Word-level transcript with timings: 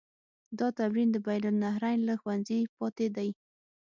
دا 0.59 0.67
تمرین 0.77 1.09
د 1.11 1.17
بین 1.27 1.43
النهرین 1.51 1.99
له 2.09 2.15
ښوونځي 2.21 2.59
پاتې 2.77 3.07
دی. 3.15 3.29